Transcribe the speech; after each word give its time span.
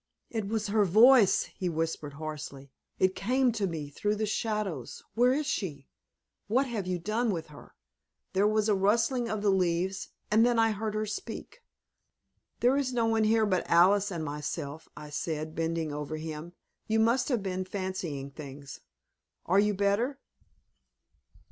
"It 0.31 0.47
was 0.47 0.65
her 0.65 0.83
voice," 0.83 1.43
he 1.43 1.69
whispered, 1.69 2.13
hoarsely. 2.13 2.71
"It 2.97 3.13
came 3.15 3.51
to 3.51 3.67
me 3.67 3.91
through 3.91 4.15
the 4.15 4.25
shadows! 4.25 5.03
Where 5.13 5.31
is 5.31 5.45
she? 5.45 5.89
What 6.47 6.65
have 6.65 6.87
you 6.87 6.97
done 6.97 7.29
with 7.29 7.49
her? 7.49 7.75
There 8.33 8.47
was 8.47 8.67
a 8.67 8.73
rustling 8.73 9.29
of 9.29 9.43
the 9.43 9.51
leaves 9.51 10.09
and 10.31 10.43
then 10.43 10.57
I 10.57 10.71
heard 10.71 10.95
her 10.95 11.05
speak!" 11.05 11.61
"There 12.61 12.75
is 12.77 12.91
no 12.91 13.05
one 13.05 13.25
here 13.25 13.45
but 13.45 13.69
Alice 13.69 14.09
and 14.09 14.25
myself," 14.25 14.89
I 14.97 15.11
said, 15.11 15.53
bending 15.53 15.93
over 15.93 16.17
him. 16.17 16.53
"You 16.87 16.99
must 16.99 17.29
have 17.29 17.43
been 17.43 17.63
fancying 17.63 18.31
things. 18.31 18.79
Are 19.45 19.59
you 19.59 19.75
better?" 19.75 20.19